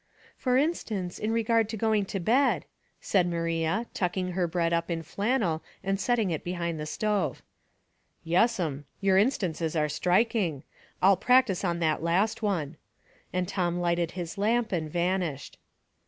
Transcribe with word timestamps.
"For 0.35 0.57
instance, 0.57 1.19
in 1.19 1.31
regard 1.31 1.69
to 1.69 1.77
going 1.77 2.05
to 2.05 2.19
bed," 2.19 2.65
said 2.99 3.27
Maria, 3.29 3.85
tucking 3.93 4.31
her 4.31 4.47
bread 4.47 4.73
up 4.73 4.89
in 4.89 5.03
flannel 5.03 5.61
and 5.83 5.99
setting 5.99 6.31
it 6.31 6.43
behind 6.43 6.79
the 6.79 6.87
stove." 6.87 7.43
Yes'm; 8.33 8.85
your 8.99 9.19
instances 9.19 9.75
are 9.75 9.87
striking. 9.89 10.63
I'll 11.03 11.17
4 11.17 11.19
60 11.19 11.19
Household 11.19 11.19
Puzzles. 11.19 11.25
practice 11.27 11.65
on 11.65 11.79
that 11.81 12.03
last 12.03 12.41
one." 12.41 12.77
And 13.31 13.47
Tom 13.47 13.77
lighted 13.77 14.11
his 14.17 14.39
lamp 14.39 14.71
and 14.71 14.89
vanished. 14.91 15.59